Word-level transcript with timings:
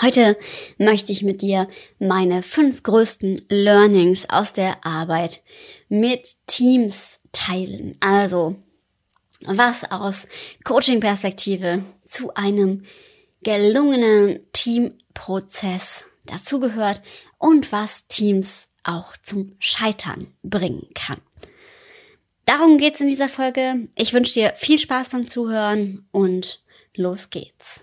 Heute 0.00 0.38
möchte 0.78 1.10
ich 1.10 1.24
mit 1.24 1.42
dir 1.42 1.66
meine 1.98 2.44
fünf 2.44 2.84
größten 2.84 3.42
Learnings 3.48 4.30
aus 4.30 4.52
der 4.52 4.86
Arbeit 4.86 5.42
mit 5.88 6.36
Teams 6.46 7.18
teilen. 7.32 7.96
Also, 7.98 8.54
was 9.42 9.90
aus 9.90 10.28
Coaching-Perspektive 10.62 11.82
zu 12.04 12.32
einem 12.34 12.84
gelungenen 13.42 14.40
Teamprozess 14.52 16.04
dazugehört 16.26 17.02
und 17.38 17.72
was 17.72 18.06
Teams 18.06 18.68
auch 18.84 19.16
zum 19.16 19.56
Scheitern 19.58 20.28
bringen 20.44 20.86
kann. 20.94 21.20
Darum 22.44 22.78
geht's 22.78 23.00
in 23.00 23.08
dieser 23.08 23.28
Folge. 23.28 23.88
Ich 23.96 24.12
wünsche 24.12 24.34
dir 24.34 24.52
viel 24.54 24.78
Spaß 24.78 25.08
beim 25.08 25.26
Zuhören 25.26 26.06
und 26.12 26.62
los 26.94 27.30
geht's. 27.30 27.82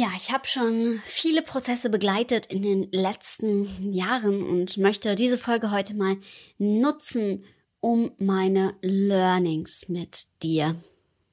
Ja, 0.00 0.12
ich 0.16 0.30
habe 0.30 0.46
schon 0.46 1.00
viele 1.02 1.42
Prozesse 1.42 1.90
begleitet 1.90 2.46
in 2.46 2.62
den 2.62 2.88
letzten 2.92 3.92
Jahren 3.92 4.44
und 4.44 4.78
möchte 4.78 5.16
diese 5.16 5.36
Folge 5.36 5.72
heute 5.72 5.94
mal 5.94 6.16
nutzen, 6.56 7.44
um 7.80 8.12
meine 8.16 8.76
Learnings 8.80 9.88
mit 9.88 10.28
dir 10.44 10.76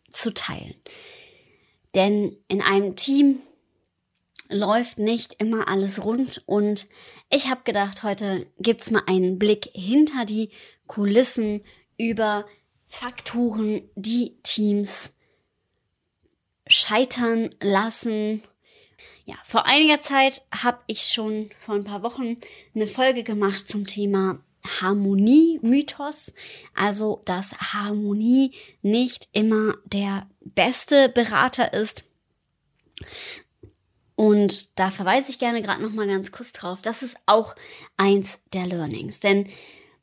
zu 0.09 0.33
teilen. 0.33 0.73
Denn 1.93 2.35
in 2.47 2.63
einem 2.63 2.95
Team 2.95 3.37
läuft 4.49 4.97
nicht 4.97 5.33
immer 5.33 5.67
alles 5.67 6.03
rund 6.03 6.41
und 6.47 6.87
ich 7.29 7.51
habe 7.51 7.61
gedacht, 7.65 8.01
heute 8.01 8.47
gibt's 8.57 8.89
mal 8.89 9.03
einen 9.05 9.37
Blick 9.37 9.69
hinter 9.75 10.25
die 10.25 10.49
Kulissen 10.87 11.61
über 11.99 12.47
Faktoren, 12.87 13.87
die 13.93 14.39
Teams 14.41 15.13
scheitern 16.67 17.51
lassen 17.61 18.41
ja, 19.25 19.35
vor 19.43 19.65
einiger 19.65 19.99
Zeit 20.01 20.43
habe 20.53 20.79
ich 20.85 21.01
schon 21.01 21.49
vor 21.59 21.75
ein 21.75 21.83
paar 21.83 22.03
Wochen 22.03 22.35
eine 22.75 22.85
Folge 22.85 23.23
gemacht 23.23 23.67
zum 23.67 23.87
Thema 23.87 24.39
Harmonie-Mythos. 24.81 26.33
Also, 26.75 27.21
dass 27.25 27.73
Harmonie 27.73 28.53
nicht 28.83 29.27
immer 29.31 29.73
der 29.85 30.27
beste 30.41 31.09
Berater 31.09 31.73
ist. 31.73 32.03
Und 34.15 34.79
da 34.79 34.91
verweise 34.91 35.31
ich 35.31 35.39
gerne 35.39 35.61
gerade 35.63 35.81
noch 35.81 35.93
mal 35.93 36.07
ganz 36.07 36.31
kurz 36.31 36.53
drauf. 36.53 36.81
Das 36.83 37.01
ist 37.01 37.17
auch 37.25 37.55
eins 37.97 38.39
der 38.53 38.67
Learnings, 38.67 39.19
denn 39.19 39.49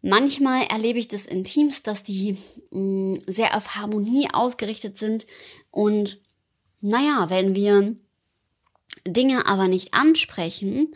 manchmal 0.02 0.64
erlebe 0.64 0.98
ich 0.98 1.08
das 1.08 1.26
in 1.26 1.44
Teams, 1.44 1.82
dass 1.82 2.02
die 2.02 2.36
mh, 2.72 2.80
mm, 2.80 3.18
sehr 3.26 3.56
auf 3.56 3.76
Harmonie 3.76 4.28
ausgerichtet 4.32 4.98
sind 4.98 5.26
und 5.70 6.20
naja, 6.82 7.30
wenn 7.30 7.54
wir 7.54 7.96
Dinge 9.06 9.46
aber 9.46 9.68
nicht 9.68 9.94
ansprechen 9.94 10.94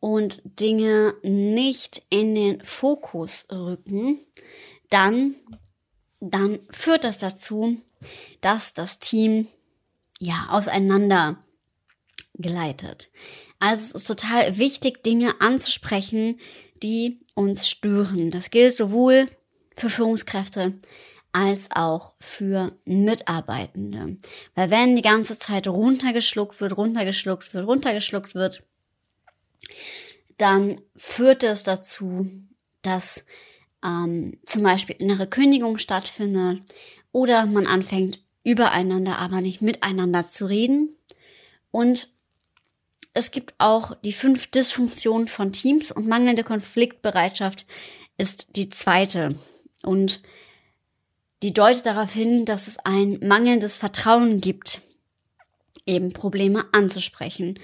und 0.00 0.42
Dinge 0.44 1.14
nicht 1.22 2.02
in 2.10 2.34
den 2.34 2.64
Fokus 2.64 3.46
rücken, 3.50 4.18
dann, 4.90 5.34
dann 6.20 6.58
führt 6.70 7.04
das 7.04 7.18
dazu, 7.18 7.76
dass 8.40 8.72
das 8.72 8.98
Team 8.98 9.48
ja 10.20 10.46
auseinander 10.50 11.38
geleitet. 12.34 13.10
Also 13.58 13.82
es 13.82 13.94
ist 13.94 14.06
total 14.06 14.58
wichtig, 14.58 15.02
Dinge 15.02 15.40
anzusprechen, 15.40 16.38
die 16.82 17.20
uns 17.34 17.68
stören. 17.68 18.30
Das 18.30 18.50
gilt 18.50 18.74
sowohl 18.74 19.28
für 19.76 19.90
Führungskräfte 19.90 20.74
als 21.36 21.70
auch 21.70 22.14
für 22.18 22.72
Mitarbeitende. 22.86 24.16
Weil 24.54 24.70
wenn 24.70 24.96
die 24.96 25.02
ganze 25.02 25.38
Zeit 25.38 25.68
runtergeschluckt 25.68 26.62
wird, 26.62 26.78
runtergeschluckt 26.78 27.52
wird, 27.52 27.66
runtergeschluckt 27.66 28.34
wird, 28.34 28.62
dann 30.38 30.80
führt 30.96 31.44
es 31.44 31.62
dazu, 31.62 32.26
dass 32.80 33.26
ähm, 33.84 34.38
zum 34.46 34.62
Beispiel 34.62 34.96
innere 34.98 35.26
Kündigung 35.26 35.76
stattfindet 35.76 36.62
oder 37.12 37.44
man 37.44 37.66
anfängt 37.66 38.24
übereinander, 38.42 39.18
aber 39.18 39.42
nicht 39.42 39.60
miteinander 39.60 40.26
zu 40.26 40.46
reden. 40.46 40.96
Und 41.70 42.08
es 43.12 43.30
gibt 43.30 43.52
auch 43.58 43.94
die 43.96 44.14
fünf 44.14 44.46
Dysfunktionen 44.50 45.28
von 45.28 45.52
Teams 45.52 45.92
und 45.92 46.06
mangelnde 46.06 46.44
Konfliktbereitschaft 46.44 47.66
ist 48.16 48.56
die 48.56 48.70
zweite. 48.70 49.34
Und 49.82 50.22
die 51.42 51.52
deutet 51.52 51.86
darauf 51.86 52.12
hin, 52.12 52.44
dass 52.44 52.66
es 52.66 52.78
ein 52.78 53.18
mangelndes 53.22 53.76
Vertrauen 53.76 54.40
gibt, 54.40 54.80
eben 55.86 56.12
Probleme 56.12 56.64
anzusprechen. 56.72 57.58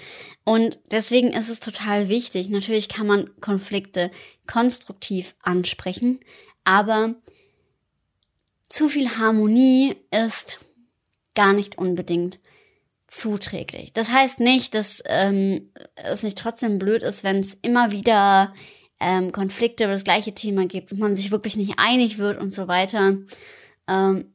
Und 0.44 0.78
deswegen 0.90 1.28
ist 1.28 1.48
es 1.48 1.60
total 1.60 2.08
wichtig. 2.08 2.48
Natürlich 2.48 2.88
kann 2.88 3.06
man 3.06 3.30
Konflikte 3.40 4.10
konstruktiv 4.46 5.34
ansprechen, 5.42 6.20
aber 6.64 7.14
zu 8.68 8.88
viel 8.88 9.18
Harmonie 9.18 9.96
ist 10.10 10.58
gar 11.34 11.52
nicht 11.52 11.78
unbedingt 11.78 12.38
zuträglich. 13.06 13.92
Das 13.92 14.08
heißt 14.08 14.40
nicht, 14.40 14.74
dass 14.74 15.02
ähm, 15.06 15.70
es 15.96 16.22
nicht 16.22 16.38
trotzdem 16.38 16.78
blöd 16.78 17.02
ist, 17.02 17.24
wenn 17.24 17.40
es 17.40 17.54
immer 17.60 17.90
wieder 17.90 18.54
ähm, 19.00 19.32
Konflikte 19.32 19.84
über 19.84 19.92
das 19.92 20.04
gleiche 20.04 20.32
Thema 20.32 20.66
gibt 20.66 20.92
und 20.92 21.00
man 21.00 21.14
sich 21.14 21.30
wirklich 21.30 21.56
nicht 21.56 21.74
einig 21.76 22.18
wird 22.18 22.40
und 22.40 22.50
so 22.50 22.68
weiter 22.68 23.18
ähm, 23.88 24.32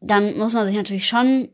dann 0.00 0.36
muss 0.38 0.54
man 0.54 0.66
sich 0.66 0.76
natürlich 0.76 1.06
schon 1.06 1.48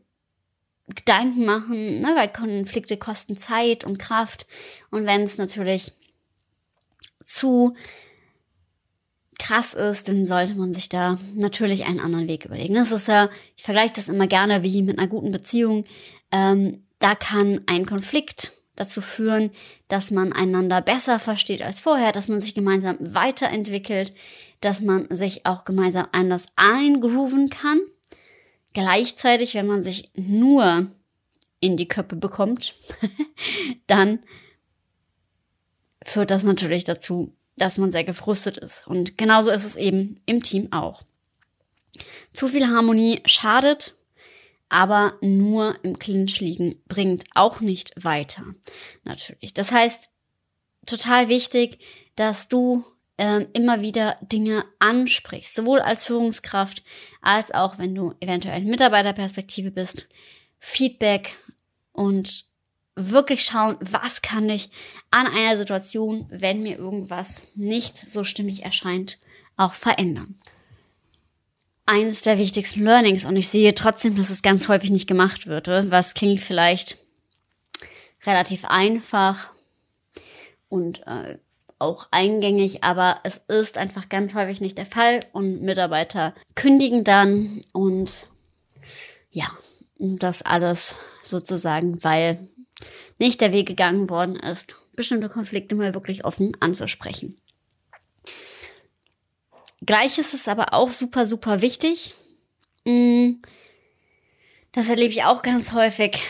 Gedanken 0.95 1.45
machen, 1.45 2.01
ne, 2.01 2.13
weil 2.15 2.27
Konflikte 2.27 2.97
kosten 2.97 3.37
Zeit 3.37 3.83
und 3.85 3.99
Kraft. 3.99 4.47
Und 4.91 5.05
wenn 5.05 5.23
es 5.23 5.37
natürlich 5.37 5.93
zu 7.23 7.75
krass 9.39 9.73
ist, 9.73 10.07
dann 10.07 10.25
sollte 10.25 10.55
man 10.55 10.73
sich 10.73 10.89
da 10.89 11.17
natürlich 11.35 11.85
einen 11.85 11.99
anderen 11.99 12.27
Weg 12.27 12.45
überlegen. 12.45 12.75
Das 12.75 12.91
ist 12.91 13.07
ja, 13.07 13.29
ich 13.55 13.63
vergleiche 13.63 13.93
das 13.95 14.09
immer 14.09 14.27
gerne 14.27 14.63
wie 14.63 14.81
mit 14.81 14.99
einer 14.99 15.07
guten 15.07 15.31
Beziehung. 15.31 15.85
Ähm, 16.31 16.83
da 16.99 17.15
kann 17.15 17.61
ein 17.65 17.85
Konflikt 17.85 18.51
dazu 18.75 19.01
führen, 19.01 19.51
dass 19.87 20.11
man 20.11 20.33
einander 20.33 20.81
besser 20.81 21.19
versteht 21.19 21.61
als 21.61 21.79
vorher, 21.79 22.11
dass 22.11 22.27
man 22.27 22.41
sich 22.41 22.55
gemeinsam 22.55 22.97
weiterentwickelt, 22.99 24.13
dass 24.61 24.81
man 24.81 25.13
sich 25.13 25.45
auch 25.45 25.65
gemeinsam 25.65 26.07
anders 26.11 26.47
eingrooven 26.55 27.49
kann. 27.49 27.79
Gleichzeitig, 28.73 29.53
wenn 29.53 29.67
man 29.67 29.83
sich 29.83 30.09
nur 30.15 30.87
in 31.59 31.77
die 31.77 31.87
Köpfe 31.87 32.15
bekommt, 32.15 32.73
dann 33.87 34.19
führt 36.03 36.31
das 36.31 36.43
natürlich 36.43 36.83
dazu, 36.83 37.35
dass 37.57 37.77
man 37.77 37.91
sehr 37.91 38.03
gefrustet 38.03 38.57
ist. 38.57 38.87
Und 38.87 39.17
genauso 39.17 39.51
ist 39.51 39.63
es 39.63 39.75
eben 39.75 40.19
im 40.25 40.41
Team 40.41 40.71
auch. 40.71 41.03
Zu 42.33 42.47
viel 42.47 42.67
Harmonie 42.67 43.21
schadet 43.25 43.95
aber 44.73 45.13
nur 45.21 45.75
im 45.83 45.99
Clinch 45.99 46.39
liegen 46.39 46.81
bringt 46.87 47.25
auch 47.35 47.59
nicht 47.59 47.93
weiter. 47.95 48.43
Natürlich. 49.03 49.53
Das 49.53 49.71
heißt, 49.71 50.09
total 50.87 51.29
wichtig, 51.29 51.77
dass 52.15 52.47
du 52.47 52.83
ähm, 53.19 53.45
immer 53.53 53.81
wieder 53.81 54.17
Dinge 54.21 54.65
ansprichst, 54.79 55.53
sowohl 55.53 55.79
als 55.79 56.05
Führungskraft 56.05 56.83
als 57.21 57.51
auch 57.51 57.77
wenn 57.77 57.93
du 57.93 58.15
eventuell 58.19 58.63
in 58.63 58.69
Mitarbeiterperspektive 58.69 59.69
bist. 59.69 60.07
Feedback 60.57 61.35
und 61.91 62.45
wirklich 62.95 63.43
schauen, 63.43 63.77
was 63.79 64.23
kann 64.23 64.49
ich 64.49 64.71
an 65.11 65.27
einer 65.27 65.55
Situation, 65.55 66.25
wenn 66.31 66.63
mir 66.63 66.79
irgendwas 66.79 67.43
nicht 67.53 67.95
so 67.95 68.23
stimmig 68.23 68.63
erscheint, 68.63 69.19
auch 69.55 69.75
verändern 69.75 70.39
eines 71.85 72.21
der 72.21 72.37
wichtigsten 72.37 72.83
Learnings 72.83 73.25
und 73.25 73.35
ich 73.35 73.49
sehe 73.49 73.73
trotzdem, 73.73 74.15
dass 74.15 74.29
es 74.29 74.41
ganz 74.41 74.67
häufig 74.67 74.89
nicht 74.89 75.07
gemacht 75.07 75.47
wird, 75.47 75.67
was 75.67 76.13
klingt 76.13 76.41
vielleicht 76.41 76.97
relativ 78.25 78.65
einfach 78.65 79.49
und 80.69 81.05
äh, 81.07 81.37
auch 81.79 82.07
eingängig, 82.11 82.83
aber 82.83 83.19
es 83.23 83.41
ist 83.49 83.77
einfach 83.77 84.07
ganz 84.07 84.33
häufig 84.33 84.61
nicht 84.61 84.77
der 84.77 84.85
Fall 84.85 85.19
und 85.33 85.61
Mitarbeiter 85.61 86.33
kündigen 86.55 87.03
dann 87.03 87.61
und 87.73 88.27
ja, 89.31 89.51
das 89.97 90.41
alles 90.41 90.95
sozusagen, 91.21 92.01
weil 92.03 92.47
nicht 93.19 93.41
der 93.41 93.51
Weg 93.51 93.67
gegangen 93.67 94.09
worden 94.09 94.35
ist, 94.37 94.75
bestimmte 94.95 95.29
Konflikte 95.29 95.75
mal 95.75 95.93
wirklich 95.93 96.23
offen 96.23 96.55
anzusprechen. 96.59 97.35
Gleich 99.85 100.17
ist 100.17 100.33
es 100.33 100.47
aber 100.47 100.73
auch 100.73 100.91
super, 100.91 101.25
super 101.27 101.61
wichtig. 101.61 102.13
Mm, 102.85 103.33
das 104.71 104.89
erlebe 104.89 105.11
ich 105.11 105.23
auch 105.23 105.41
ganz 105.41 105.73
häufig, 105.73 106.21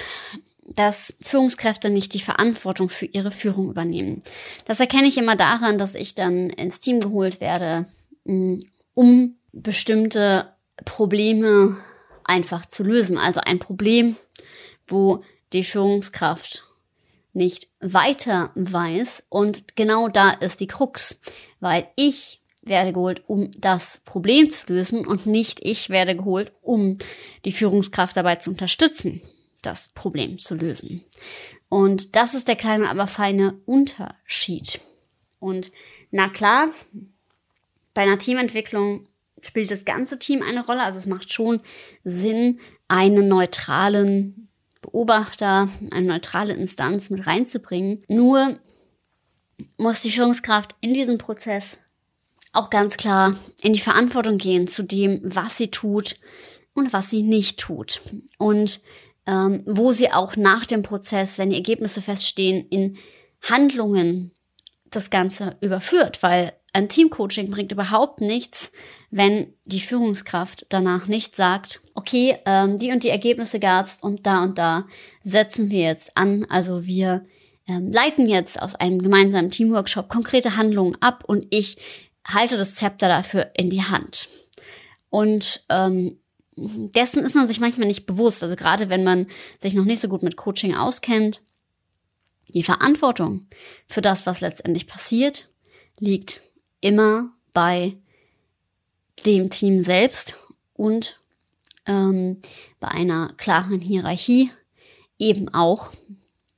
dass 0.65 1.17
Führungskräfte 1.21 1.89
nicht 1.89 2.13
die 2.13 2.19
Verantwortung 2.19 2.89
für 2.89 3.05
ihre 3.05 3.31
Führung 3.31 3.69
übernehmen. 3.69 4.23
Das 4.65 4.79
erkenne 4.79 5.07
ich 5.07 5.17
immer 5.17 5.35
daran, 5.35 5.77
dass 5.77 5.95
ich 5.95 6.15
dann 6.15 6.49
ins 6.49 6.79
Team 6.79 6.99
geholt 6.99 7.41
werde, 7.41 7.85
mm, 8.25 8.59
um 8.93 9.35
bestimmte 9.51 10.53
Probleme 10.85 11.75
einfach 12.23 12.65
zu 12.65 12.83
lösen. 12.83 13.17
Also 13.17 13.41
ein 13.41 13.59
Problem, 13.59 14.15
wo 14.87 15.23
die 15.53 15.63
Führungskraft 15.63 16.63
nicht 17.33 17.67
weiter 17.79 18.51
weiß. 18.55 19.27
Und 19.29 19.75
genau 19.75 20.07
da 20.07 20.31
ist 20.31 20.59
die 20.59 20.67
Krux, 20.67 21.19
weil 21.59 21.87
ich 21.95 22.42
werde 22.65 22.93
geholt, 22.93 23.23
um 23.27 23.51
das 23.59 24.01
Problem 24.05 24.49
zu 24.49 24.71
lösen 24.71 25.05
und 25.05 25.25
nicht 25.25 25.59
ich 25.63 25.89
werde 25.89 26.15
geholt, 26.15 26.53
um 26.61 26.97
die 27.45 27.51
Führungskraft 27.51 28.15
dabei 28.15 28.37
zu 28.37 28.51
unterstützen, 28.51 29.21
das 29.61 29.89
Problem 29.89 30.37
zu 30.37 30.55
lösen. 30.55 31.03
Und 31.69 32.15
das 32.15 32.33
ist 32.33 32.47
der 32.47 32.55
kleine, 32.55 32.89
aber 32.89 33.07
feine 33.07 33.55
Unterschied. 33.65 34.79
Und 35.39 35.71
na 36.11 36.29
klar, 36.29 36.69
bei 37.93 38.03
einer 38.03 38.17
Teamentwicklung 38.17 39.07
spielt 39.41 39.71
das 39.71 39.85
ganze 39.85 40.19
Team 40.19 40.41
eine 40.41 40.65
Rolle. 40.65 40.83
Also 40.83 40.99
es 40.99 41.05
macht 41.05 41.33
schon 41.33 41.59
Sinn, 42.03 42.59
einen 42.87 43.27
neutralen 43.27 44.47
Beobachter, 44.81 45.69
eine 45.91 46.07
neutrale 46.07 46.53
Instanz 46.53 47.09
mit 47.09 47.25
reinzubringen. 47.27 48.03
Nur 48.07 48.57
muss 49.77 50.01
die 50.01 50.11
Führungskraft 50.11 50.75
in 50.81 50.93
diesem 50.93 51.17
Prozess 51.17 51.77
auch 52.53 52.69
ganz 52.69 52.97
klar 52.97 53.35
in 53.61 53.73
die 53.73 53.79
Verantwortung 53.79 54.37
gehen 54.37 54.67
zu 54.67 54.83
dem, 54.83 55.19
was 55.23 55.57
sie 55.57 55.69
tut 55.69 56.15
und 56.73 56.93
was 56.93 57.09
sie 57.09 57.23
nicht 57.23 57.59
tut. 57.59 58.01
Und 58.37 58.81
ähm, 59.25 59.63
wo 59.65 59.91
sie 59.91 60.11
auch 60.11 60.35
nach 60.35 60.65
dem 60.65 60.83
Prozess, 60.83 61.37
wenn 61.37 61.49
die 61.49 61.55
Ergebnisse 61.55 62.01
feststehen, 62.01 62.67
in 62.69 62.97
Handlungen 63.41 64.31
das 64.89 65.09
Ganze 65.09 65.57
überführt, 65.61 66.21
weil 66.21 66.53
ein 66.73 66.89
Teamcoaching 66.89 67.51
bringt 67.51 67.71
überhaupt 67.71 68.19
nichts, 68.19 68.71
wenn 69.11 69.53
die 69.65 69.79
Führungskraft 69.79 70.65
danach 70.69 71.07
nicht 71.07 71.35
sagt, 71.35 71.81
okay, 71.93 72.37
ähm, 72.45 72.79
die 72.79 72.91
und 72.91 73.03
die 73.03 73.09
Ergebnisse 73.09 73.59
gab's 73.59 73.99
und 74.01 74.25
da 74.25 74.43
und 74.43 74.57
da 74.57 74.87
setzen 75.23 75.69
wir 75.69 75.81
jetzt 75.81 76.17
an. 76.17 76.45
Also 76.49 76.85
wir 76.85 77.25
ähm, 77.67 77.91
leiten 77.91 78.27
jetzt 78.27 78.59
aus 78.61 78.75
einem 78.75 78.99
gemeinsamen 79.01 79.51
Teamworkshop 79.51 80.09
konkrete 80.09 80.57
Handlungen 80.57 80.97
ab 80.99 81.23
und 81.27 81.45
ich 81.51 81.77
halte 82.25 82.57
das 82.57 82.75
Zepter 82.75 83.07
dafür 83.07 83.51
in 83.55 83.69
die 83.69 83.83
Hand. 83.83 84.29
Und 85.09 85.63
ähm, 85.69 86.17
dessen 86.55 87.23
ist 87.23 87.35
man 87.35 87.47
sich 87.47 87.59
manchmal 87.59 87.87
nicht 87.87 88.05
bewusst. 88.05 88.43
Also 88.43 88.55
gerade 88.55 88.89
wenn 88.89 89.03
man 89.03 89.27
sich 89.59 89.73
noch 89.73 89.85
nicht 89.85 89.99
so 89.99 90.07
gut 90.07 90.23
mit 90.23 90.37
Coaching 90.37 90.75
auskennt, 90.75 91.41
die 92.53 92.63
Verantwortung 92.63 93.45
für 93.87 94.01
das, 94.01 94.25
was 94.25 94.41
letztendlich 94.41 94.87
passiert, 94.87 95.49
liegt 95.99 96.41
immer 96.81 97.31
bei 97.53 97.97
dem 99.25 99.49
Team 99.49 99.81
selbst 99.81 100.35
und 100.73 101.19
ähm, 101.85 102.41
bei 102.79 102.89
einer 102.89 103.33
klaren 103.37 103.79
Hierarchie 103.79 104.51
eben 105.17 105.53
auch 105.53 105.91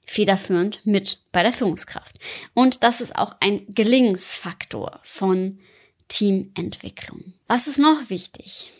federführend 0.06 0.86
mit 0.86 1.19
bei 1.31 1.44
der 1.44 1.54
Führungskraft. 1.54 2.19
Und 2.54 2.84
das 2.84 3.02
ist 3.02 3.16
auch 3.16 3.36
ein 3.40 3.66
Gelingensfaktor 3.69 5.00
von 5.04 5.60
Teamentwicklung. 6.07 7.34
Was 7.48 7.68
ist 7.68 7.80
noch 7.80 8.10
wichtig? 8.10 8.72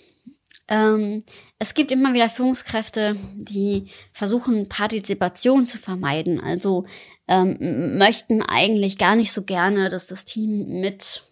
Ähm, 0.68 1.24
es 1.60 1.74
gibt 1.74 1.92
immer 1.92 2.14
wieder 2.14 2.30
Führungskräfte, 2.30 3.16
die 3.36 3.90
versuchen, 4.12 4.68
Partizipation 4.68 5.66
zu 5.66 5.78
vermeiden. 5.78 6.40
Also 6.40 6.86
ähm, 7.28 7.98
möchten 7.98 8.42
eigentlich 8.42 8.98
gar 8.98 9.16
nicht 9.16 9.32
so 9.32 9.44
gerne, 9.44 9.90
dass 9.90 10.08
das 10.08 10.26
Team 10.26 10.82
mit 10.82 11.24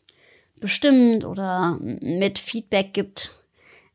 bestimmt 0.59 1.25
oder 1.25 1.77
mit 1.81 2.39
Feedback 2.39 2.93
gibt. 2.93 3.31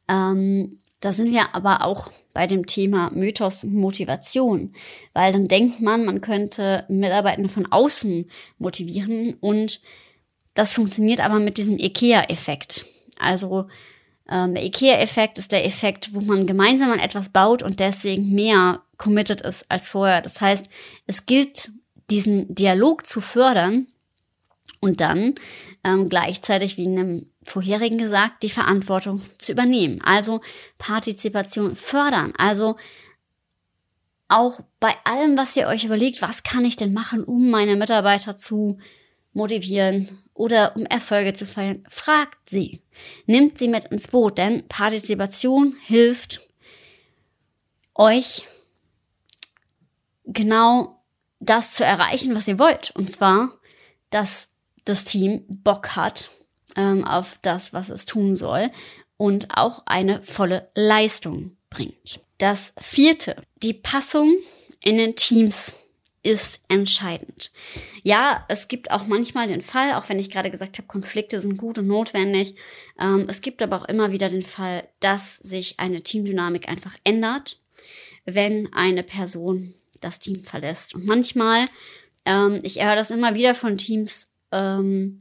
Ähm, 0.07 0.81
da 1.01 1.13
sind 1.13 1.33
wir 1.33 1.55
aber 1.55 1.85
auch 1.85 2.11
bei 2.35 2.47
dem 2.47 2.67
Thema 2.67 3.11
Mythos 3.15 3.65
Motivation, 3.65 4.75
weil 5.13 5.33
dann 5.33 5.47
denkt 5.47 5.81
man, 5.81 6.05
man 6.05 6.21
könnte 6.21 6.85
Mitarbeitende 6.89 7.49
von 7.49 7.67
außen 7.67 8.29
motivieren 8.59 9.35
und 9.41 9.81
das 10.55 10.73
funktioniert 10.73 11.21
aber 11.21 11.39
mit 11.39 11.57
diesem 11.57 11.79
IKEA-Effekt. 11.79 12.85
Also 13.19 13.69
ähm, 14.29 14.55
der 14.55 14.65
IKEA-Effekt 14.65 15.39
ist 15.39 15.53
der 15.53 15.65
Effekt, 15.65 16.15
wo 16.15 16.21
man 16.21 16.47
gemeinsam 16.47 16.91
an 16.91 16.99
etwas 16.99 17.29
baut 17.29 17.63
und 17.63 17.79
deswegen 17.79 18.35
mehr 18.35 18.83
committed 18.97 19.41
ist 19.41 19.71
als 19.71 19.89
vorher. 19.89 20.21
Das 20.21 20.41
heißt, 20.41 20.69
es 21.07 21.27
gilt, 21.27 21.71
diesen 22.11 22.53
Dialog 22.55 23.07
zu 23.07 23.21
fördern 23.21 23.87
und 24.81 25.01
dann 25.01 25.35
ähm, 25.85 26.09
gleichzeitig, 26.09 26.77
wie 26.77 26.85
in 26.85 26.99
einem 26.99 27.31
vorherigen 27.49 27.99
gesagt, 27.99 28.43
die 28.43 28.51
Verantwortung 28.51 29.21
zu 29.39 29.53
übernehmen. 29.53 30.01
Also 30.03 30.41
Partizipation 30.79 31.75
fördern. 31.75 32.33
Also 32.37 32.77
auch 34.29 34.61
bei 34.79 34.95
allem, 35.05 35.37
was 35.37 35.57
ihr 35.57 35.67
euch 35.67 35.85
überlegt, 35.85 36.23
was 36.23 36.43
kann 36.43 36.65
ich 36.65 36.77
denn 36.77 36.93
machen, 36.93 37.25
um 37.25 37.51
meine 37.51 37.77
Mitarbeiter 37.77 38.37
zu 38.37 38.79
motivieren 39.33 40.09
oder 40.35 40.77
um 40.77 40.85
Erfolge 40.87 41.33
zu 41.33 41.47
feiern, 41.47 41.85
fragt 41.89 42.49
sie. 42.49 42.83
Nimmt 43.27 43.59
sie 43.59 43.69
mit 43.69 43.87
ins 43.87 44.09
Boot, 44.09 44.39
denn 44.39 44.67
Partizipation 44.69 45.75
hilft 45.87 46.49
euch 47.95 48.47
genau 50.25 51.03
das 51.41 51.75
zu 51.75 51.85
erreichen, 51.85 52.35
was 52.35 52.49
ihr 52.49 52.59
wollt. 52.59 52.93
Und 52.97 53.11
zwar, 53.11 53.51
dass 54.11 54.51
das 54.85 55.05
Team 55.05 55.45
Bock 55.49 55.97
hat 55.97 56.31
ähm, 56.79 57.05
auf 57.05 57.39
das, 57.43 57.75
was 57.75 57.91
es 57.91 58.07
tun 58.07 58.35
soll 58.35 58.71
und 59.19 59.59
auch 59.59 59.83
eine 59.85 60.23
volle 60.23 60.71
Leistung 60.75 61.57
bringt. 61.69 62.21
Das 62.39 62.73
vierte, 62.79 63.43
die 63.63 63.75
Passung 63.75 64.35
in 64.81 64.97
den 64.97 65.17
Teams 65.17 65.75
ist 66.23 66.61
entscheidend. 66.69 67.53
Ja, 68.03 68.45
es 68.49 68.69
gibt 68.69 68.91
auch 68.91 69.07
manchmal 69.07 69.49
den 69.49 69.61
Fall, 69.61 69.95
auch 69.95 70.09
wenn 70.09 70.19
ich 70.19 70.31
gerade 70.31 70.51
gesagt 70.51 70.79
habe, 70.79 70.89
Konflikte 70.89 71.41
sind 71.41 71.57
gut 71.57 71.79
und 71.79 71.87
notwendig. 71.87 72.55
Ähm, 72.99 73.27
es 73.29 73.41
gibt 73.41 73.63
aber 73.63 73.77
auch 73.77 73.85
immer 73.87 74.13
wieder 74.13 74.29
den 74.29 74.43
Fall, 74.43 74.89
dass 75.01 75.37
sich 75.37 75.81
eine 75.81 76.03
Teamdynamik 76.03 76.69
einfach 76.69 76.97
ändert, 77.03 77.61
wenn 78.25 78.73
eine 78.73 79.03
Person 79.03 79.75
das 80.01 80.21
Team 80.21 80.37
verlässt. 80.37 80.95
Und 80.95 81.07
manchmal, 81.07 81.65
ähm, 82.25 82.61
ich 82.63 82.85
höre 82.85 82.97
das 82.97 83.11
immer 83.11 83.35
wieder 83.35 83.55
von 83.55 83.77
Teams, 83.77 84.31
ähm, 84.53 85.21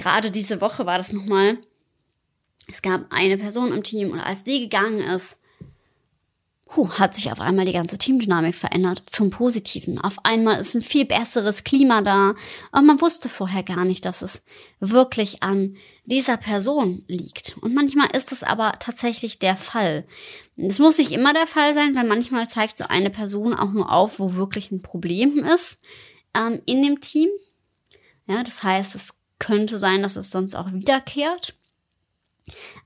gerade 0.00 0.30
diese 0.30 0.60
Woche 0.60 0.86
war 0.86 0.98
das 0.98 1.12
nochmal. 1.12 1.58
Es 2.68 2.82
gab 2.82 3.06
eine 3.10 3.36
Person 3.36 3.72
im 3.72 3.82
Team 3.82 4.10
und 4.10 4.20
als 4.20 4.44
die 4.44 4.60
gegangen 4.60 5.00
ist, 5.00 5.40
puh, 6.66 6.88
hat 6.98 7.14
sich 7.14 7.30
auf 7.32 7.40
einmal 7.40 7.66
die 7.66 7.72
ganze 7.72 7.98
Teamdynamik 7.98 8.54
verändert 8.54 9.02
zum 9.06 9.30
Positiven. 9.30 10.00
Auf 10.00 10.24
einmal 10.24 10.60
ist 10.60 10.74
ein 10.74 10.82
viel 10.82 11.04
besseres 11.04 11.64
Klima 11.64 12.00
da. 12.00 12.34
Und 12.70 12.86
man 12.86 13.00
wusste 13.00 13.28
vorher 13.28 13.62
gar 13.62 13.84
nicht, 13.84 14.06
dass 14.06 14.22
es 14.22 14.44
wirklich 14.78 15.42
an 15.42 15.76
dieser 16.04 16.36
Person 16.36 17.04
liegt. 17.08 17.56
Und 17.60 17.74
manchmal 17.74 18.08
ist 18.12 18.32
es 18.32 18.42
aber 18.42 18.72
tatsächlich 18.78 19.38
der 19.38 19.56
Fall. 19.56 20.06
Es 20.56 20.78
muss 20.78 20.98
nicht 20.98 21.12
immer 21.12 21.32
der 21.32 21.46
Fall 21.46 21.74
sein, 21.74 21.94
weil 21.94 22.06
manchmal 22.06 22.48
zeigt 22.48 22.78
so 22.78 22.84
eine 22.88 23.10
Person 23.10 23.52
auch 23.52 23.72
nur 23.72 23.92
auf, 23.92 24.18
wo 24.18 24.34
wirklich 24.34 24.70
ein 24.70 24.82
Problem 24.82 25.44
ist 25.44 25.82
ähm, 26.34 26.60
in 26.66 26.82
dem 26.82 27.00
Team. 27.00 27.28
Ja, 28.26 28.44
das 28.44 28.62
heißt, 28.62 28.94
es 28.94 29.14
könnte 29.40 29.78
sein, 29.78 30.02
dass 30.02 30.16
es 30.16 30.30
sonst 30.30 30.54
auch 30.54 30.72
wiederkehrt. 30.72 31.54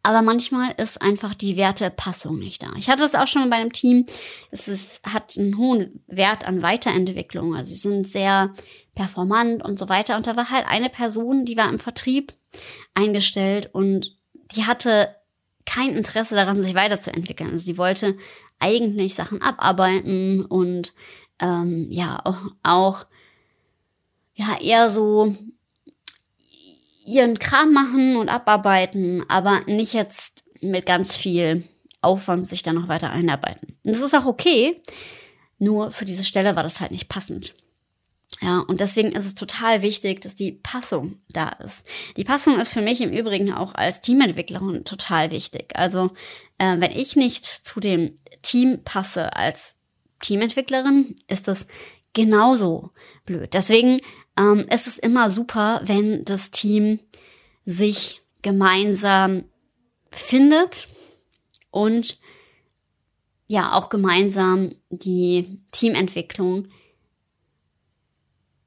Aber 0.02 0.22
manchmal 0.22 0.74
ist 0.76 1.02
einfach 1.02 1.34
die 1.34 1.56
Wertepassung 1.56 2.38
nicht 2.38 2.62
da. 2.62 2.72
Ich 2.76 2.88
hatte 2.88 3.02
das 3.02 3.14
auch 3.14 3.26
schon 3.26 3.48
bei 3.50 3.56
einem 3.56 3.72
Team. 3.72 4.04
Es 4.50 4.68
ist, 4.68 5.04
hat 5.04 5.36
einen 5.38 5.56
hohen 5.58 6.02
Wert 6.06 6.46
an 6.46 6.62
Weiterentwicklung. 6.62 7.54
Also 7.54 7.70
sie 7.70 7.80
sind 7.80 8.06
sehr 8.06 8.52
performant 8.94 9.64
und 9.64 9.78
so 9.78 9.88
weiter. 9.88 10.16
Und 10.16 10.26
da 10.26 10.36
war 10.36 10.50
halt 10.50 10.66
eine 10.66 10.90
Person, 10.90 11.44
die 11.44 11.56
war 11.56 11.68
im 11.68 11.78
Vertrieb 11.78 12.34
eingestellt 12.94 13.70
und 13.72 14.16
die 14.52 14.64
hatte 14.64 15.14
kein 15.66 15.94
Interesse 15.94 16.34
daran, 16.34 16.60
sich 16.60 16.74
weiterzuentwickeln. 16.74 17.50
Also 17.50 17.64
sie 17.64 17.78
wollte 17.78 18.16
eigentlich 18.58 19.14
Sachen 19.14 19.40
abarbeiten 19.40 20.44
und 20.44 20.92
ähm, 21.40 21.86
ja 21.90 22.20
auch, 22.24 22.38
auch 22.62 23.06
ja 24.34 24.58
eher 24.60 24.90
so 24.90 25.34
ihren 27.04 27.38
Kram 27.38 27.72
machen 27.72 28.16
und 28.16 28.28
abarbeiten, 28.28 29.24
aber 29.28 29.60
nicht 29.66 29.92
jetzt 29.92 30.44
mit 30.60 30.86
ganz 30.86 31.16
viel 31.16 31.64
Aufwand 32.00 32.46
sich 32.46 32.62
da 32.62 32.72
noch 32.72 32.88
weiter 32.88 33.10
einarbeiten. 33.10 33.76
Und 33.84 33.92
das 33.92 34.00
ist 34.00 34.14
auch 34.14 34.26
okay, 34.26 34.80
nur 35.58 35.90
für 35.90 36.04
diese 36.04 36.24
Stelle 36.24 36.56
war 36.56 36.62
das 36.62 36.80
halt 36.80 36.90
nicht 36.90 37.08
passend. 37.08 37.54
Ja, 38.40 38.60
und 38.60 38.80
deswegen 38.80 39.12
ist 39.12 39.26
es 39.26 39.34
total 39.34 39.82
wichtig, 39.82 40.20
dass 40.20 40.34
die 40.34 40.52
Passung 40.52 41.18
da 41.28 41.48
ist. 41.48 41.86
Die 42.16 42.24
Passung 42.24 42.58
ist 42.58 42.72
für 42.72 42.82
mich 42.82 43.00
im 43.00 43.10
Übrigen 43.10 43.52
auch 43.52 43.74
als 43.74 44.00
Teamentwicklerin 44.00 44.84
total 44.84 45.30
wichtig. 45.30 45.72
Also, 45.76 46.10
äh, 46.58 46.78
wenn 46.78 46.90
ich 46.90 47.16
nicht 47.16 47.46
zu 47.46 47.80
dem 47.80 48.16
Team 48.42 48.82
passe 48.84 49.34
als 49.36 49.76
Teamentwicklerin, 50.20 51.14
ist 51.28 51.48
das 51.48 51.68
genauso 52.12 52.90
blöd. 53.24 53.54
Deswegen 53.54 54.00
ähm, 54.36 54.66
ist 54.70 54.86
es 54.86 54.98
immer 54.98 55.30
super, 55.30 55.80
wenn 55.84 56.24
das 56.24 56.50
Team 56.50 57.00
sich 57.64 58.20
gemeinsam 58.42 59.44
findet 60.10 60.88
und 61.70 62.18
ja 63.46 63.72
auch 63.72 63.88
gemeinsam 63.88 64.74
die 64.90 65.60
Teamentwicklung 65.72 66.68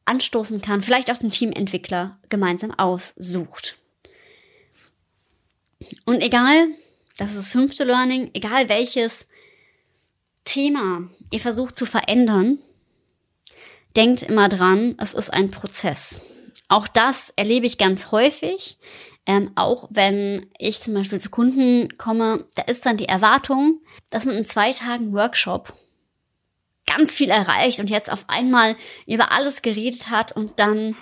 anstoßen 0.06 0.62
kann, 0.62 0.82
vielleicht 0.82 1.12
auch 1.12 1.18
den 1.18 1.32
Teamentwickler 1.32 2.20
gemeinsam 2.30 2.72
aussucht. 2.72 3.78
Und 6.06 6.22
egal, 6.22 6.70
das 7.18 7.32
ist 7.32 7.38
das 7.38 7.52
fünfte 7.52 7.84
Learning, 7.84 8.32
egal 8.34 8.70
welches 8.70 9.28
Thema 10.46 11.10
ihr 11.30 11.40
versucht 11.40 11.76
zu 11.76 11.86
verändern, 11.86 12.60
denkt 13.98 14.22
immer 14.22 14.48
dran, 14.48 14.96
es 15.00 15.14
ist 15.14 15.34
ein 15.34 15.52
Prozess. 15.52 16.22
Auch 16.70 16.88
das 16.88 17.34
erlebe 17.36 17.66
ich 17.66 17.78
ganz 17.78 18.12
häufig. 18.12 18.78
Ähm, 19.26 19.52
auch 19.56 19.88
wenn 19.90 20.46
ich 20.58 20.80
zum 20.80 20.94
Beispiel 20.94 21.20
zu 21.20 21.30
Kunden 21.30 21.98
komme, 21.98 22.46
da 22.56 22.62
ist 22.62 22.86
dann 22.86 22.96
die 22.96 23.10
Erwartung, 23.10 23.82
dass 24.10 24.26
man 24.26 24.38
in 24.38 24.46
zwei 24.46 24.72
Tagen 24.72 25.14
Workshop 25.14 25.74
ganz 26.86 27.14
viel 27.14 27.30
erreicht 27.30 27.82
und 27.82 27.90
jetzt 27.90 28.10
auf 28.10 28.24
einmal 28.30 28.78
über 29.06 29.34
alles 29.34 29.62
geredet 29.62 30.10
hat 30.10 30.32
und 30.32 30.60
dann 30.60 30.96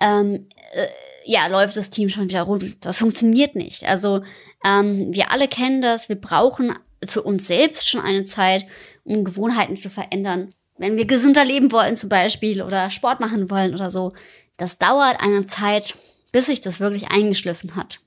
ähm, 0.00 0.48
äh, 0.72 0.86
ja 1.26 1.46
läuft 1.48 1.76
das 1.76 1.90
Team 1.90 2.08
schon 2.08 2.28
wieder 2.28 2.42
rund. 2.42 2.86
Das 2.86 2.98
funktioniert 2.98 3.54
nicht. 3.54 3.84
Also 3.84 4.22
ähm, 4.64 5.12
wir 5.12 5.30
alle 5.30 5.48
kennen 5.48 5.82
das. 5.82 6.08
Wir 6.08 6.16
brauchen 6.16 6.74
für 7.04 7.22
uns 7.22 7.46
selbst 7.46 7.88
schon 7.90 8.00
eine 8.00 8.24
Zeit, 8.24 8.66
um 9.04 9.24
Gewohnheiten 9.24 9.76
zu 9.76 9.90
verändern. 9.90 10.48
Wenn 10.78 10.96
wir 10.96 11.06
gesünder 11.06 11.44
leben 11.44 11.72
wollen 11.72 11.96
zum 11.96 12.08
Beispiel 12.08 12.62
oder 12.62 12.90
Sport 12.90 13.20
machen 13.20 13.50
wollen 13.50 13.74
oder 13.74 13.90
so, 13.90 14.12
das 14.56 14.78
dauert 14.78 15.20
eine 15.20 15.46
Zeit, 15.46 15.94
bis 16.32 16.46
sich 16.46 16.60
das 16.60 16.80
wirklich 16.80 17.10
eingeschliffen 17.10 17.76
hat. 17.76 18.00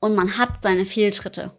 Und 0.00 0.14
man 0.14 0.38
hat 0.38 0.62
seine 0.62 0.84
Fehltritte. 0.84 1.52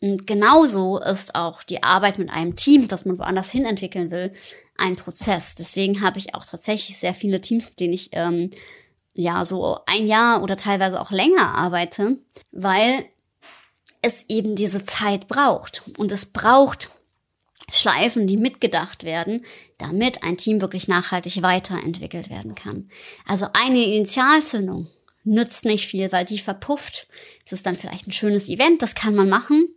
Und 0.00 0.26
genauso 0.26 0.98
ist 0.98 1.34
auch 1.34 1.62
die 1.62 1.82
Arbeit 1.82 2.18
mit 2.18 2.30
einem 2.30 2.56
Team, 2.56 2.88
das 2.88 3.04
man 3.04 3.18
woanders 3.18 3.50
hin 3.50 3.64
entwickeln 3.64 4.10
will, 4.10 4.32
ein 4.76 4.96
Prozess. 4.96 5.54
Deswegen 5.54 6.00
habe 6.00 6.18
ich 6.18 6.34
auch 6.34 6.44
tatsächlich 6.44 6.98
sehr 6.98 7.14
viele 7.14 7.40
Teams, 7.40 7.68
mit 7.70 7.80
denen 7.80 7.92
ich 7.92 8.10
ähm, 8.12 8.50
ja 9.14 9.44
so 9.44 9.78
ein 9.86 10.08
Jahr 10.08 10.42
oder 10.42 10.56
teilweise 10.56 11.00
auch 11.00 11.12
länger 11.12 11.54
arbeite, 11.54 12.16
weil 12.50 13.04
es 14.02 14.28
eben 14.28 14.56
diese 14.56 14.84
Zeit 14.84 15.28
braucht. 15.28 15.82
Und 15.96 16.10
es 16.10 16.26
braucht 16.26 16.90
Schleifen, 17.70 18.26
die 18.26 18.36
mitgedacht 18.36 19.04
werden, 19.04 19.44
damit 19.78 20.22
ein 20.22 20.36
Team 20.36 20.60
wirklich 20.60 20.88
nachhaltig 20.88 21.42
weiterentwickelt 21.42 22.30
werden 22.30 22.54
kann. 22.54 22.90
Also 23.26 23.46
eine 23.52 23.84
Initialzündung 23.84 24.88
nützt 25.24 25.64
nicht 25.64 25.86
viel, 25.86 26.10
weil 26.12 26.24
die 26.24 26.38
verpufft. 26.38 27.06
Es 27.46 27.52
ist 27.52 27.66
dann 27.66 27.76
vielleicht 27.76 28.08
ein 28.08 28.12
schönes 28.12 28.48
Event, 28.48 28.82
das 28.82 28.94
kann 28.94 29.14
man 29.14 29.28
machen, 29.28 29.68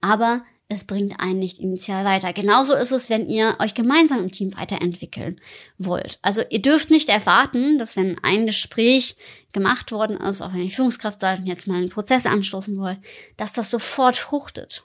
aber 0.00 0.44
es 0.68 0.84
bringt 0.84 1.20
einen 1.20 1.38
nicht 1.38 1.58
initial 1.58 2.04
weiter. 2.04 2.32
Genauso 2.32 2.74
ist 2.74 2.92
es, 2.92 3.10
wenn 3.10 3.28
ihr 3.28 3.56
euch 3.58 3.74
gemeinsam 3.74 4.20
im 4.20 4.32
Team 4.32 4.56
weiterentwickeln 4.56 5.38
wollt. 5.76 6.18
Also 6.22 6.42
ihr 6.48 6.62
dürft 6.62 6.90
nicht 6.90 7.10
erwarten, 7.10 7.76
dass 7.76 7.96
wenn 7.96 8.18
ein 8.22 8.46
Gespräch 8.46 9.16
gemacht 9.52 9.92
worden 9.92 10.16
ist, 10.16 10.40
auch 10.40 10.54
wenn 10.54 10.62
ihr 10.62 10.70
Führungskraft 10.70 11.20
seid 11.20 11.40
und 11.40 11.46
jetzt 11.46 11.66
mal 11.66 11.76
einen 11.76 11.90
Prozess 11.90 12.24
anstoßen 12.24 12.78
wollt, 12.78 12.98
dass 13.36 13.52
das 13.52 13.70
sofort 13.70 14.16
fruchtet. 14.16 14.82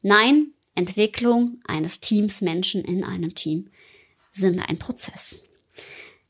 Nein, 0.00 0.52
Entwicklung 0.80 1.60
eines 1.66 2.00
Teams, 2.00 2.40
Menschen 2.40 2.82
in 2.82 3.04
einem 3.04 3.34
Team 3.34 3.68
sind 4.32 4.60
ein 4.60 4.78
Prozess. 4.78 5.40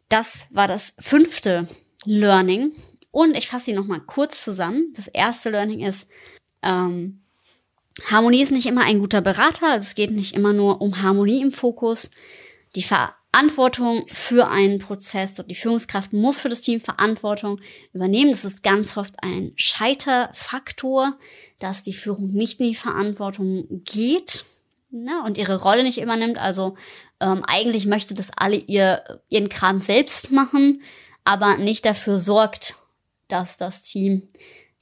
Das 0.08 0.48
war 0.50 0.66
das 0.66 0.96
fünfte 0.98 1.68
Learning. 2.04 2.72
Und 3.12 3.36
ich 3.36 3.48
fasse 3.48 3.66
sie 3.66 3.72
nochmal 3.72 4.00
kurz 4.00 4.44
zusammen. 4.44 4.92
Das 4.96 5.06
erste 5.06 5.50
Learning 5.50 5.80
ist, 5.80 6.08
ähm, 6.62 7.20
Harmonie 8.06 8.42
ist 8.42 8.52
nicht 8.52 8.66
immer 8.66 8.82
ein 8.82 8.98
guter 8.98 9.20
Berater. 9.20 9.70
Also 9.70 9.84
es 9.84 9.94
geht 9.94 10.10
nicht 10.10 10.34
immer 10.34 10.52
nur 10.52 10.80
um 10.80 11.00
Harmonie 11.00 11.40
im 11.40 11.52
Fokus. 11.52 12.10
Die 12.74 12.82
Verantwortung 13.32 14.06
für 14.12 14.48
einen 14.48 14.80
Prozess 14.80 15.38
und 15.38 15.50
die 15.50 15.54
Führungskraft 15.54 16.12
muss 16.12 16.40
für 16.40 16.48
das 16.48 16.62
Team 16.62 16.80
Verantwortung 16.80 17.60
übernehmen. 17.92 18.30
Das 18.32 18.44
ist 18.44 18.62
ganz 18.62 18.96
oft 18.96 19.14
ein 19.22 19.52
Scheiterfaktor, 19.54 21.16
dass 21.60 21.84
die 21.84 21.92
Führung 21.92 22.32
nicht 22.32 22.60
in 22.60 22.68
die 22.68 22.74
Verantwortung 22.74 23.82
geht 23.84 24.44
ne, 24.90 25.22
und 25.24 25.38
ihre 25.38 25.62
Rolle 25.62 25.84
nicht 25.84 26.00
übernimmt. 26.00 26.38
Also 26.38 26.76
ähm, 27.20 27.44
eigentlich 27.46 27.86
möchte 27.86 28.14
das 28.14 28.30
alle 28.36 28.56
ihr, 28.56 29.20
ihren 29.28 29.48
Kram 29.48 29.78
selbst 29.78 30.32
machen, 30.32 30.82
aber 31.24 31.56
nicht 31.56 31.84
dafür 31.84 32.18
sorgt, 32.18 32.74
dass 33.28 33.56
das 33.56 33.82
Team 33.82 34.28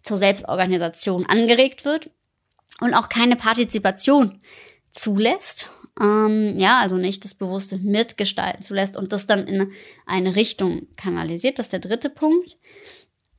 zur 0.03 0.17
Selbstorganisation 0.17 1.27
angeregt 1.27 1.85
wird 1.85 2.11
und 2.81 2.95
auch 2.95 3.11
keine 3.11 3.37
Partizipation 3.37 4.41
zulässt. 4.91 5.69
Ähm, 6.01 6.59
ja, 6.59 6.81
also 6.81 6.97
nicht 6.97 7.25
das 7.25 7.35
bewusste 7.35 7.79
Mitgestalten 7.79 8.63
zulässt 8.63 8.97
und 8.97 9.13
das 9.13 9.27
dann 9.27 9.47
in 9.47 9.73
eine 10.07 10.37
Richtung 10.37 10.87
kanalisiert. 10.97 11.59
Das 11.59 11.67
ist 11.67 11.73
der 11.73 11.81
dritte 11.81 12.11
Punkt. 12.11 12.57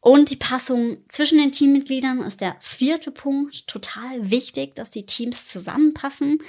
Und 0.02 0.30
die 0.30 0.38
Passung 0.38 0.98
zwischen 1.10 1.40
den 1.40 1.52
Teammitgliedern 1.52 2.22
ist 2.22 2.42
der 2.42 2.56
vierte 2.60 3.12
Punkt. 3.12 3.68
Total 3.68 4.30
wichtig, 4.30 4.76
dass 4.76 4.92
die 4.92 5.06
Teams 5.06 5.48
zusammenpassen. 5.48 6.40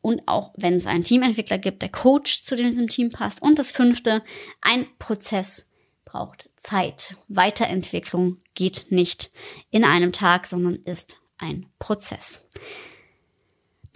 Und 0.00 0.22
auch 0.26 0.54
wenn 0.56 0.74
es 0.74 0.86
einen 0.86 1.02
Teamentwickler 1.02 1.58
gibt, 1.58 1.82
der 1.82 1.88
Coach 1.88 2.44
zu 2.44 2.54
diesem 2.54 2.86
Team 2.88 3.10
passt. 3.10 3.42
Und 3.42 3.58
das 3.58 3.72
fünfte, 3.72 4.22
ein 4.60 4.86
Prozess 4.98 5.68
braucht 6.04 6.48
Zeit. 6.56 7.16
Weiterentwicklung 7.28 8.38
geht 8.54 8.86
nicht 8.90 9.30
in 9.70 9.84
einem 9.84 10.12
Tag, 10.12 10.46
sondern 10.46 10.76
ist 10.76 11.18
ein 11.36 11.66
Prozess. 11.78 12.44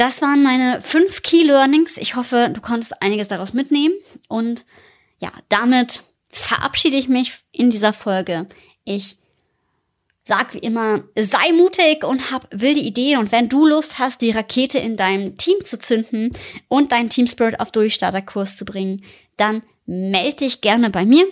Das 0.02 0.21
waren 0.21 0.42
meine 0.42 0.80
fünf 0.80 1.23
Key 1.23 1.44
Learnings. 1.44 1.97
Ich 1.97 2.16
hoffe, 2.16 2.50
du 2.52 2.61
konntest 2.61 3.00
einiges 3.00 3.28
daraus 3.28 3.52
mitnehmen. 3.52 3.94
Und 4.26 4.66
ja, 5.21 5.30
damit 5.49 6.02
verabschiede 6.28 6.97
ich 6.97 7.06
mich 7.06 7.35
in 7.52 7.71
dieser 7.71 7.92
Folge. 7.92 8.49
Ich 8.82 9.18
sag 10.25 10.54
wie 10.54 10.59
immer, 10.59 11.04
sei 11.16 11.52
mutig 11.52 12.02
und 12.02 12.32
hab 12.32 12.49
wilde 12.50 12.80
Ideen. 12.80 13.21
Und 13.21 13.30
wenn 13.30 13.49
du 13.49 13.64
Lust 13.64 14.00
hast, 14.00 14.23
die 14.23 14.32
Rakete 14.32 14.80
in 14.80 14.97
deinem 14.97 15.37
Team 15.37 15.64
zu 15.64 15.78
zünden 15.78 16.32
und 16.66 16.90
deinen 16.90 17.09
Team 17.09 17.28
Spirit 17.28 17.61
auf 17.61 17.71
Durchstarterkurs 17.71 18.56
zu 18.56 18.64
bringen, 18.64 19.04
dann 19.37 19.62
melde 19.87 20.38
dich 20.38 20.62
gerne 20.62 20.90
bei 20.90 21.04
mir. 21.04 21.28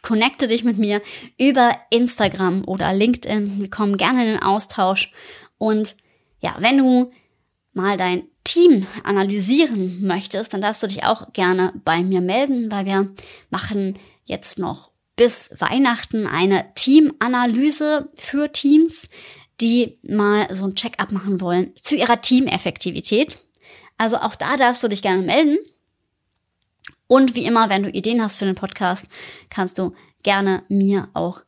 Connecte 0.00 0.46
dich 0.46 0.64
mit 0.64 0.78
mir 0.78 1.02
über 1.36 1.76
Instagram 1.90 2.66
oder 2.66 2.94
LinkedIn. 2.94 3.60
Wir 3.60 3.68
kommen 3.68 3.98
gerne 3.98 4.24
in 4.24 4.32
den 4.32 4.42
Austausch. 4.42 5.12
Und 5.58 5.96
ja, 6.40 6.56
wenn 6.60 6.78
du 6.78 7.12
mal 7.74 7.96
dein 7.96 8.24
Team 8.44 8.86
analysieren 9.02 10.06
möchtest, 10.06 10.54
dann 10.54 10.60
darfst 10.60 10.82
du 10.82 10.86
dich 10.86 11.04
auch 11.04 11.32
gerne 11.32 11.72
bei 11.84 12.02
mir 12.02 12.20
melden, 12.20 12.70
weil 12.70 12.86
wir 12.86 13.10
machen 13.50 13.98
jetzt 14.24 14.58
noch 14.58 14.90
bis 15.16 15.50
Weihnachten 15.58 16.26
eine 16.26 16.66
Teamanalyse 16.74 18.08
für 18.14 18.50
Teams, 18.52 19.08
die 19.60 19.98
mal 20.02 20.52
so 20.52 20.64
ein 20.64 20.74
Check-up 20.74 21.12
machen 21.12 21.40
wollen 21.40 21.72
zu 21.76 21.94
ihrer 21.94 22.20
Teameffektivität. 22.20 23.38
Also 23.96 24.16
auch 24.18 24.34
da 24.34 24.56
darfst 24.56 24.82
du 24.82 24.88
dich 24.88 25.02
gerne 25.02 25.22
melden. 25.22 25.58
Und 27.06 27.34
wie 27.34 27.44
immer, 27.44 27.70
wenn 27.70 27.82
du 27.82 27.90
Ideen 27.90 28.22
hast 28.22 28.38
für 28.38 28.46
den 28.46 28.56
Podcast, 28.56 29.08
kannst 29.50 29.78
du 29.78 29.94
gerne 30.22 30.64
mir 30.68 31.08
auch 31.14 31.42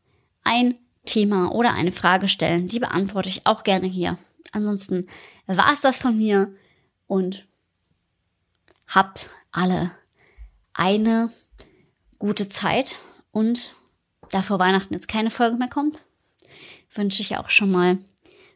ein 0.44 0.76
Thema 1.04 1.52
oder 1.52 1.74
eine 1.74 1.92
Frage 1.92 2.28
stellen. 2.28 2.68
Die 2.68 2.78
beantworte 2.78 3.28
ich 3.28 3.46
auch 3.46 3.64
gerne 3.64 3.86
hier. 3.86 4.18
Ansonsten 4.52 5.08
war 5.46 5.72
es 5.72 5.80
das 5.80 5.98
von 5.98 6.16
mir 6.16 6.54
und 7.06 7.46
habt 8.86 9.30
alle 9.52 9.90
eine 10.72 11.30
gute 12.18 12.48
Zeit 12.48 12.96
und 13.30 13.74
da 14.30 14.42
vor 14.42 14.58
Weihnachten 14.58 14.94
jetzt 14.94 15.08
keine 15.08 15.30
Folge 15.30 15.56
mehr 15.56 15.68
kommt, 15.68 16.04
wünsche 16.90 17.22
ich 17.22 17.36
auch 17.36 17.50
schon 17.50 17.70
mal 17.70 17.98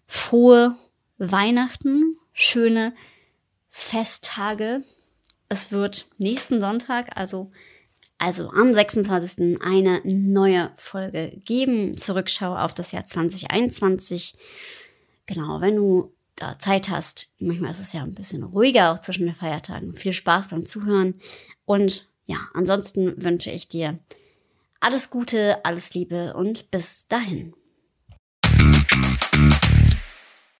frohe 0.06 0.76
Weihnachten, 1.18 2.16
schöne 2.32 2.94
Festtage. 3.68 4.82
Es 5.48 5.70
wird 5.70 6.06
nächsten 6.18 6.60
Sonntag, 6.60 7.16
also, 7.16 7.50
also 8.18 8.50
am 8.50 8.72
26. 8.72 9.60
eine 9.62 10.00
neue 10.04 10.72
Folge 10.76 11.30
geben. 11.44 11.96
Zurückschau 11.96 12.56
auf 12.56 12.74
das 12.74 12.92
Jahr 12.92 13.04
2021. 13.04 14.34
Genau, 15.26 15.60
wenn 15.60 15.76
du 15.76 16.12
da 16.36 16.58
Zeit 16.58 16.88
hast, 16.88 17.28
manchmal 17.38 17.70
ist 17.70 17.80
es 17.80 17.92
ja 17.92 18.02
ein 18.02 18.14
bisschen 18.14 18.42
ruhiger 18.42 18.92
auch 18.92 18.98
zwischen 18.98 19.26
den 19.26 19.34
Feiertagen. 19.34 19.94
Viel 19.94 20.12
Spaß 20.12 20.48
beim 20.48 20.64
Zuhören 20.64 21.20
und 21.64 22.08
ja, 22.26 22.48
ansonsten 22.54 23.22
wünsche 23.22 23.50
ich 23.50 23.68
dir 23.68 23.98
alles 24.80 25.10
Gute, 25.10 25.64
alles 25.64 25.94
Liebe 25.94 26.34
und 26.34 26.70
bis 26.70 27.06
dahin. 27.08 27.54